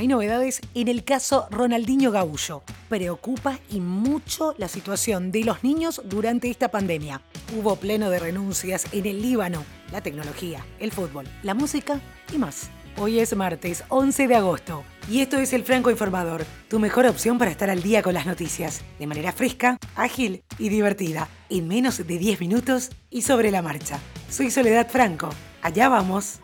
[0.00, 2.62] hay novedades en el caso Ronaldinho Gaullo.
[2.88, 7.20] Preocupa y mucho la situación de los niños durante esta pandemia.
[7.54, 12.00] Hubo pleno de renuncias en el Líbano, la tecnología, el fútbol, la música
[12.32, 12.70] y más.
[12.96, 17.36] Hoy es martes 11 de agosto y esto es el Franco Informador, tu mejor opción
[17.36, 21.98] para estar al día con las noticias, de manera fresca, ágil y divertida, en menos
[21.98, 23.98] de 10 minutos y sobre la marcha.
[24.30, 25.28] Soy Soledad Franco,
[25.60, 26.40] allá vamos.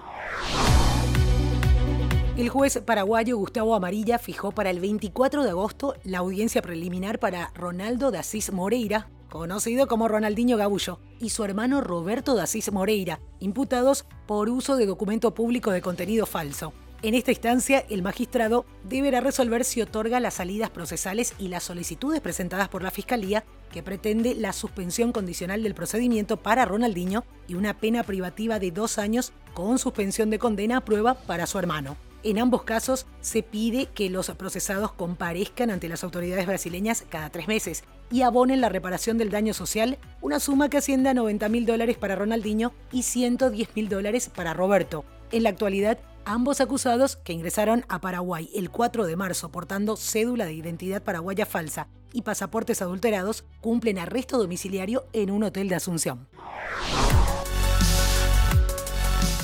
[2.37, 7.51] El juez paraguayo Gustavo Amarilla fijó para el 24 de agosto la audiencia preliminar para
[7.55, 13.21] Ronaldo de Asís Moreira, conocido como Ronaldinho Gabullo, y su hermano Roberto de Asís Moreira,
[13.41, 16.75] imputados por uso de documento público de contenido falso.
[17.01, 22.21] En esta instancia, el magistrado deberá resolver si otorga las salidas procesales y las solicitudes
[22.21, 27.79] presentadas por la Fiscalía, que pretende la suspensión condicional del procedimiento para Ronaldinho y una
[27.81, 31.97] pena privativa de dos años con suspensión de condena a prueba para su hermano.
[32.27, 37.47] En ambos casos se pide que los procesados comparezcan ante las autoridades brasileñas cada tres
[37.47, 41.67] meses y abonen la reparación del daño social, una suma que asciende a 90 mil
[41.67, 45.05] dólares para Ronaldinho y 110 mil dólares para Roberto.
[45.31, 50.47] En la actualidad, ambos acusados, que ingresaron a Paraguay el 4 de marzo portando cédula
[50.47, 56.27] de identidad paraguaya falsa y pasaportes adulterados, cumplen arresto domiciliario en un hotel de Asunción.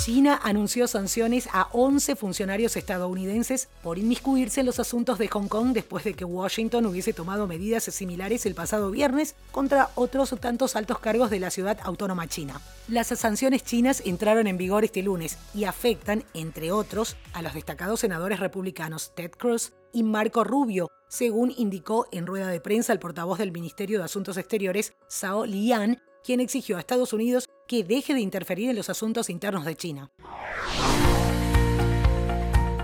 [0.05, 5.73] China anunció sanciones a 11 funcionarios estadounidenses por inmiscuirse en los asuntos de Hong Kong
[5.73, 10.99] después de que Washington hubiese tomado medidas similares el pasado viernes contra otros tantos altos
[10.99, 12.61] cargos de la ciudad autónoma china.
[12.89, 18.01] Las sanciones chinas entraron en vigor este lunes y afectan, entre otros, a los destacados
[18.01, 23.39] senadores republicanos Ted Cruz y Marco Rubio, según indicó en rueda de prensa el portavoz
[23.39, 28.21] del Ministerio de Asuntos Exteriores, Zhao Lian, quien exigió a Estados Unidos que deje de
[28.21, 30.11] interferir en los asuntos internos de China.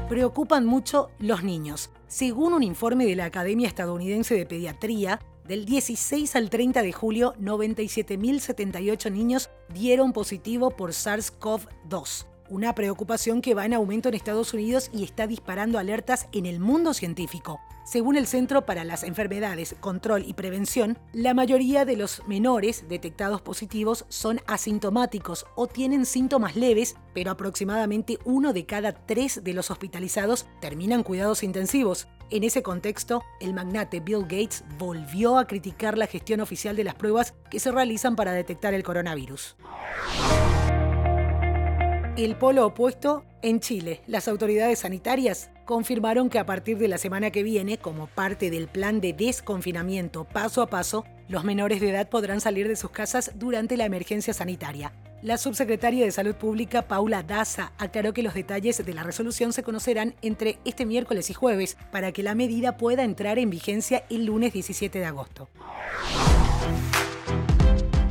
[0.09, 1.91] Preocupan mucho los niños.
[2.07, 7.35] Según un informe de la Academia Estadounidense de Pediatría, del 16 al 30 de julio,
[7.41, 14.91] 97.078 niños dieron positivo por SARS-CoV-2 una preocupación que va en aumento en Estados Unidos
[14.93, 17.61] y está disparando alertas en el mundo científico.
[17.85, 23.41] Según el Centro para las Enfermedades, Control y Prevención, la mayoría de los menores detectados
[23.41, 29.71] positivos son asintomáticos o tienen síntomas leves, pero aproximadamente uno de cada tres de los
[29.71, 32.09] hospitalizados terminan cuidados intensivos.
[32.29, 36.95] En ese contexto, el magnate Bill Gates volvió a criticar la gestión oficial de las
[36.95, 39.57] pruebas que se realizan para detectar el coronavirus
[42.25, 44.01] el polo opuesto en Chile.
[44.09, 48.67] Las autoridades sanitarias confirmaron que a partir de la semana que viene, como parte del
[48.67, 53.33] plan de desconfinamiento paso a paso, los menores de edad podrán salir de sus casas
[53.37, 54.93] durante la emergencia sanitaria.
[55.23, 59.63] La subsecretaria de Salud Pública, Paula Daza, aclaró que los detalles de la resolución se
[59.63, 64.25] conocerán entre este miércoles y jueves para que la medida pueda entrar en vigencia el
[64.25, 65.49] lunes 17 de agosto.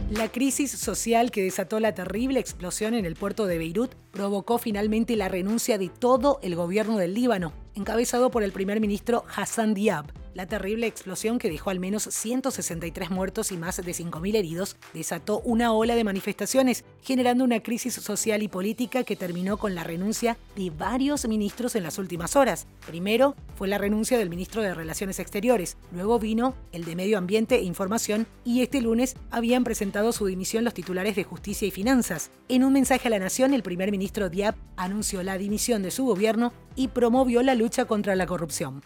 [0.10, 5.18] La crisis social que desató la terrible explosión en el puerto de Beirut provocó finalmente
[5.18, 10.06] la renuncia de todo el gobierno del Líbano, encabezado por el primer ministro Hassan Diab.
[10.38, 15.40] La terrible explosión que dejó al menos 163 muertos y más de 5.000 heridos desató
[15.40, 20.38] una ola de manifestaciones, generando una crisis social y política que terminó con la renuncia
[20.56, 22.68] de varios ministros en las últimas horas.
[22.86, 27.56] Primero fue la renuncia del ministro de Relaciones Exteriores, luego vino el de Medio Ambiente
[27.56, 32.30] e Información y este lunes habían presentado su dimisión los titulares de Justicia y Finanzas.
[32.48, 36.06] En un mensaje a la nación, el primer ministro Diab anunció la dimisión de su
[36.06, 38.84] gobierno y promovió la lucha contra la corrupción.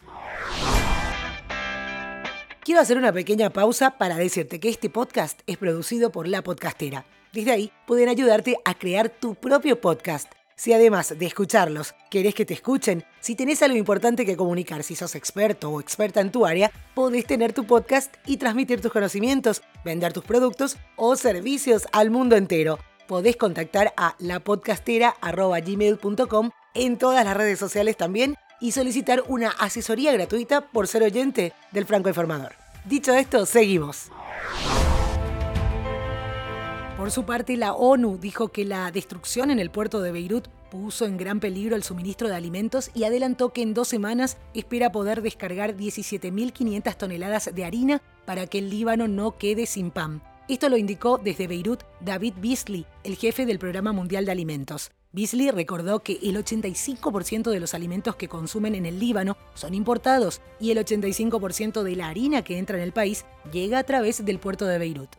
[2.63, 7.07] Quiero hacer una pequeña pausa para decirte que este podcast es producido por La Podcastera.
[7.33, 10.31] Desde ahí pueden ayudarte a crear tu propio podcast.
[10.55, 14.95] Si además de escucharlos querés que te escuchen, si tenés algo importante que comunicar, si
[14.95, 19.63] sos experto o experta en tu área, podés tener tu podcast y transmitir tus conocimientos,
[19.83, 22.77] vender tus productos o servicios al mundo entero.
[23.07, 30.61] Podés contactar a lapodcastera.gmail.com en todas las redes sociales también y solicitar una asesoría gratuita
[30.61, 32.53] por ser oyente del Franco Informador.
[32.85, 34.09] Dicho esto, seguimos.
[37.01, 41.05] Por su parte, la ONU dijo que la destrucción en el puerto de Beirut puso
[41.05, 45.23] en gran peligro el suministro de alimentos y adelantó que en dos semanas espera poder
[45.23, 50.21] descargar 17.500 toneladas de harina para que el Líbano no quede sin pan.
[50.47, 54.91] Esto lo indicó desde Beirut David Beasley, el jefe del Programa Mundial de Alimentos.
[55.13, 60.39] Beasley recordó que el 85% de los alimentos que consumen en el Líbano son importados
[60.59, 64.39] y el 85% de la harina que entra en el país llega a través del
[64.39, 65.09] puerto de Beirut.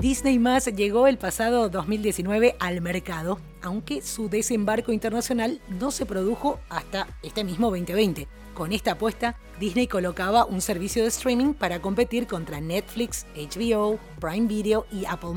[0.00, 6.58] Disney Más llegó el pasado 2019 al mercado, aunque su desembarco internacional no se produjo
[6.68, 8.26] hasta este mismo 2020.
[8.54, 14.46] Con esta apuesta, Disney colocaba un servicio de streaming para competir contra Netflix, HBO, Prime
[14.46, 15.32] Video y Apple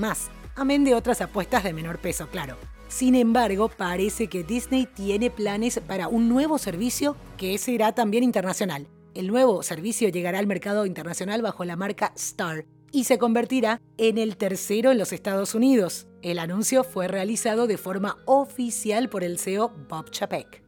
[0.57, 2.57] amén de otras apuestas de menor peso, claro.
[2.89, 8.87] Sin embargo, parece que Disney tiene planes para un nuevo servicio que será también internacional.
[9.13, 14.17] El nuevo servicio llegará al mercado internacional bajo la marca Star y se convertirá en
[14.17, 16.07] el tercero en los Estados Unidos.
[16.21, 20.63] El anuncio fue realizado de forma oficial por el CEO Bob Chapek.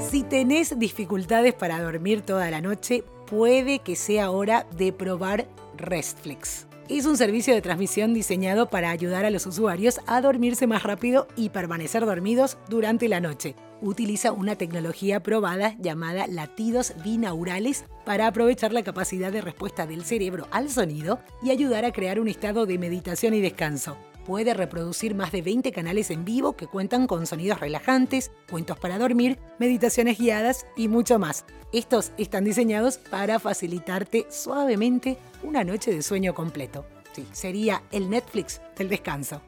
[0.00, 5.46] Si tenés dificultades para dormir toda la noche, puede que sea hora de probar
[5.76, 6.69] Restflix.
[6.90, 11.28] Es un servicio de transmisión diseñado para ayudar a los usuarios a dormirse más rápido
[11.36, 13.54] y permanecer dormidos durante la noche.
[13.80, 20.48] Utiliza una tecnología probada llamada latidos binaurales para aprovechar la capacidad de respuesta del cerebro
[20.50, 23.96] al sonido y ayudar a crear un estado de meditación y descanso
[24.30, 28.96] puede reproducir más de 20 canales en vivo que cuentan con sonidos relajantes, cuentos para
[28.96, 31.44] dormir, meditaciones guiadas y mucho más.
[31.72, 36.86] Estos están diseñados para facilitarte suavemente una noche de sueño completo.
[37.12, 39.42] Sí, sería el Netflix del descanso.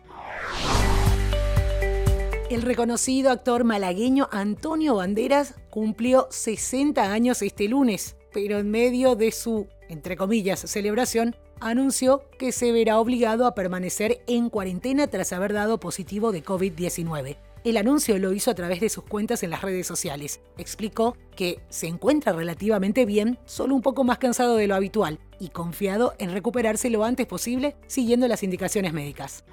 [2.50, 9.30] El reconocido actor malagueño Antonio Banderas cumplió 60 años este lunes, pero en medio de
[9.30, 15.52] su, entre comillas, celebración, anunció que se verá obligado a permanecer en cuarentena tras haber
[15.52, 17.36] dado positivo de COVID-19.
[17.64, 20.40] El anuncio lo hizo a través de sus cuentas en las redes sociales.
[20.58, 25.50] Explicó que se encuentra relativamente bien, solo un poco más cansado de lo habitual y
[25.50, 29.44] confiado en recuperarse lo antes posible siguiendo las indicaciones médicas.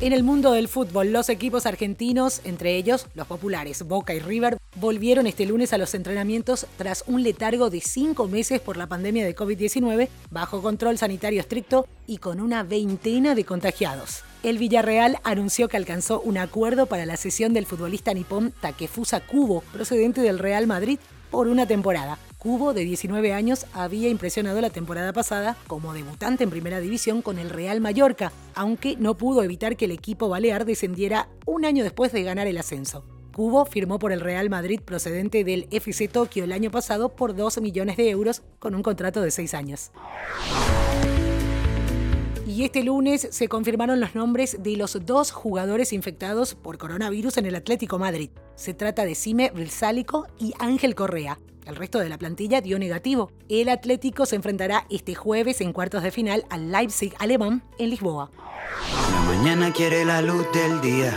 [0.00, 4.56] En el mundo del fútbol, los equipos argentinos, entre ellos los populares Boca y River,
[4.76, 9.24] volvieron este lunes a los entrenamientos tras un letargo de cinco meses por la pandemia
[9.24, 14.22] de COVID-19, bajo control sanitario estricto y con una veintena de contagiados.
[14.44, 19.64] El Villarreal anunció que alcanzó un acuerdo para la cesión del futbolista nipón Takefusa Kubo,
[19.72, 21.00] procedente del Real Madrid,
[21.32, 22.18] por una temporada.
[22.38, 27.36] Cubo, de 19 años, había impresionado la temporada pasada como debutante en primera división con
[27.40, 32.12] el Real Mallorca, aunque no pudo evitar que el equipo balear descendiera un año después
[32.12, 33.04] de ganar el ascenso.
[33.34, 37.60] Cubo firmó por el Real Madrid procedente del FC Tokio el año pasado por 2
[37.60, 39.90] millones de euros con un contrato de 6 años.
[42.46, 47.46] Y este lunes se confirmaron los nombres de los dos jugadores infectados por coronavirus en
[47.46, 48.30] el Atlético Madrid.
[48.54, 51.38] Se trata de Sime Brilsálico y Ángel Correa.
[51.68, 53.30] El resto de la plantilla dio negativo.
[53.50, 58.30] El Atlético se enfrentará este jueves en cuartos de final al Leipzig alemán en Lisboa.
[59.12, 61.12] La mañana quiere la luz del día.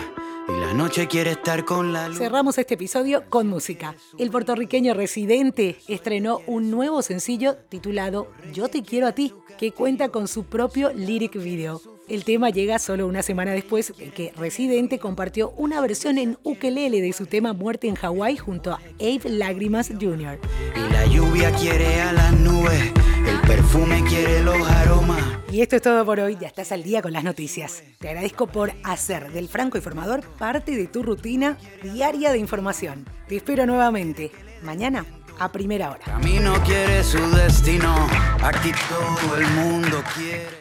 [0.51, 2.17] Y la noche quiere estar con la luz.
[2.17, 3.95] Cerramos este episodio con música.
[4.17, 10.09] El puertorriqueño Residente estrenó un nuevo sencillo titulado Yo te quiero a ti, que cuenta
[10.09, 11.81] con su propio lyric video.
[12.09, 16.99] El tema llega solo una semana después de que Residente compartió una versión en ukelele
[17.01, 20.37] de su tema Muerte en Hawái junto a Abe Lágrimas Jr.
[20.75, 22.91] Y la lluvia quiere a las nubes,
[23.27, 25.23] el perfume quiere los aromas.
[25.51, 27.83] Y esto es todo por hoy, ya estás al día con las noticias.
[27.99, 33.05] Te agradezco por hacer del Franco Informador parte de tu rutina diaria de información.
[33.27, 34.31] Te espero nuevamente
[34.63, 35.05] mañana
[35.39, 36.05] a primera hora.
[36.05, 38.07] Camino quiere su destino,
[38.43, 40.60] aquí todo el mundo quiere.